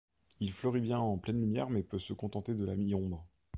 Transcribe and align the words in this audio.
Il 0.39 0.51
fleurit 0.51 0.81
bien 0.81 0.97
en 0.97 1.19
pleine 1.19 1.39
lumière, 1.39 1.69
mais 1.69 1.83
peut 1.83 1.99
se 1.99 2.13
contenter 2.13 2.55
de 2.55 2.65
la 2.65 2.75
mi-ombre. 2.75 3.27